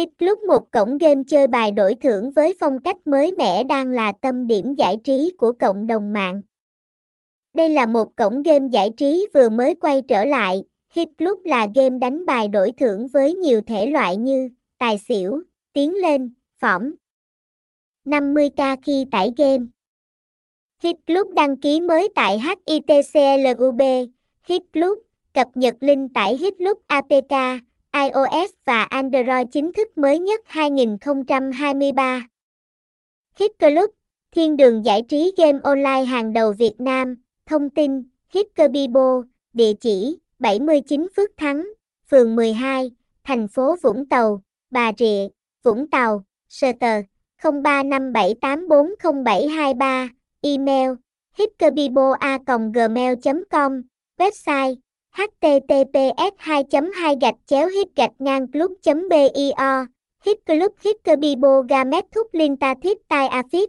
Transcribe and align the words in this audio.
Hit 0.00 0.08
Club 0.18 0.38
một 0.48 0.72
cổng 0.72 0.98
game 0.98 1.22
chơi 1.26 1.46
bài 1.46 1.70
đổi 1.70 1.94
thưởng 1.94 2.30
với 2.30 2.54
phong 2.60 2.78
cách 2.80 2.96
mới 3.06 3.32
mẻ 3.38 3.64
đang 3.64 3.90
là 3.90 4.12
tâm 4.20 4.46
điểm 4.46 4.74
giải 4.74 4.96
trí 5.04 5.32
của 5.38 5.52
cộng 5.52 5.86
đồng 5.86 6.12
mạng. 6.12 6.42
Đây 7.54 7.68
là 7.68 7.86
một 7.86 8.16
cổng 8.16 8.42
game 8.42 8.68
giải 8.72 8.90
trí 8.96 9.26
vừa 9.34 9.48
mới 9.48 9.74
quay 9.74 10.02
trở 10.08 10.24
lại. 10.24 10.62
Hit 10.92 11.08
Club 11.18 11.38
là 11.44 11.66
game 11.74 11.98
đánh 11.98 12.26
bài 12.26 12.48
đổi 12.48 12.72
thưởng 12.80 13.08
với 13.08 13.34
nhiều 13.34 13.60
thể 13.66 13.86
loại 13.86 14.16
như 14.16 14.48
tài 14.78 14.98
xỉu, 14.98 15.42
tiến 15.72 15.94
lên, 15.94 16.34
phỏng. 16.60 16.92
50k 18.04 18.76
khi 18.82 19.06
tải 19.10 19.32
game. 19.36 19.64
Hit 20.82 20.96
Club 21.06 21.34
đăng 21.34 21.56
ký 21.56 21.80
mới 21.80 22.08
tại 22.14 22.40
HITCLUB. 22.66 23.82
Hit 24.46 24.62
Club 24.72 24.98
cập 25.34 25.48
nhật 25.54 25.74
link 25.80 26.14
tải 26.14 26.36
Hit 26.36 26.54
Club 26.58 26.78
APK 26.86 27.62
iOS 27.92 28.50
và 28.64 28.82
Android 28.82 29.46
chính 29.52 29.72
thức 29.72 29.98
mới 29.98 30.18
nhất 30.18 30.40
2023. 30.44 32.26
Hit 33.38 33.50
Club, 33.58 33.90
thiên 34.32 34.56
đường 34.56 34.84
giải 34.84 35.02
trí 35.08 35.32
game 35.36 35.58
online 35.62 36.04
hàng 36.04 36.32
đầu 36.32 36.52
Việt 36.52 36.74
Nam, 36.78 37.16
thông 37.46 37.70
tin, 37.70 38.02
Hitkerbibo, 38.34 39.22
địa 39.52 39.72
chỉ 39.80 40.18
79 40.38 41.08
Phước 41.16 41.30
Thắng, 41.36 41.68
phường 42.10 42.36
12, 42.36 42.90
thành 43.24 43.48
phố 43.48 43.76
Vũng 43.82 44.08
Tàu, 44.08 44.42
Bà 44.70 44.92
Rịa, 44.98 45.28
Vũng 45.62 45.90
Tàu, 45.90 46.24
Sở 46.48 46.72
tờ 46.80 47.00
0357840723, 47.42 50.08
email 50.40 50.90
hitkerbiboa.gmail.com, 51.38 53.82
website 54.18 54.74
https 55.20 56.32
2 56.38 56.64
2 56.94 57.16
gạch 57.20 57.34
chéo 57.46 57.68
hit 57.68 57.88
gạch 57.96 58.12
ngang 58.18 58.46
club 58.52 58.70
bio. 59.10 59.84
Hit 60.24 60.38
club 60.46 60.72
hit 60.80 60.96
cơ 61.04 61.16
bo 61.40 61.62
gamet 61.68 62.04
thúc 62.12 62.34
linh 62.34 62.56
ta 62.56 62.74
thiết 62.82 63.08
tai 63.08 63.28
afit 63.28 63.66